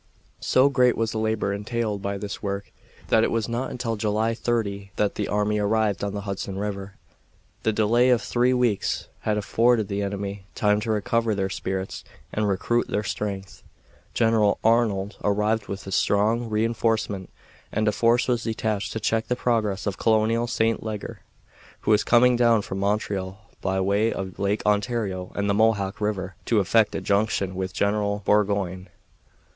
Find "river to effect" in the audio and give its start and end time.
26.01-26.95